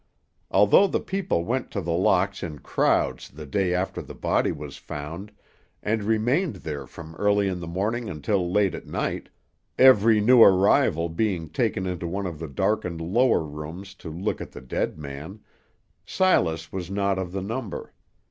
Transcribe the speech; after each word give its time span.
Although 0.49 0.87
the 0.87 0.99
people 0.99 1.45
went 1.45 1.69
to 1.69 1.79
The 1.79 1.91
Locks 1.93 2.41
in 2.41 2.57
crowds 2.57 3.29
the 3.29 3.45
day 3.45 3.71
after 3.71 4.01
the 4.01 4.15
body 4.15 4.51
was 4.51 4.77
found, 4.77 5.31
and 5.83 6.01
remained 6.03 6.55
there 6.55 6.87
from 6.87 7.13
early 7.17 7.47
in 7.47 7.59
the 7.59 7.67
morning 7.67 8.09
until 8.09 8.51
late 8.51 8.73
at 8.73 8.87
night, 8.87 9.29
every 9.77 10.19
new 10.19 10.41
arrival 10.41 11.07
being 11.07 11.49
taken 11.49 11.85
into 11.85 12.07
one 12.07 12.25
of 12.25 12.39
the 12.39 12.47
darkened 12.47 12.99
lower 12.99 13.43
rooms 13.43 13.93
to 14.01 14.09
look 14.09 14.41
at 14.41 14.53
the 14.53 14.59
dead 14.61 14.97
man, 14.97 15.41
Silas 16.03 16.71
was 16.71 16.89
not 16.89 17.19
of 17.19 17.31
the 17.31 17.43
number. 17.43 17.93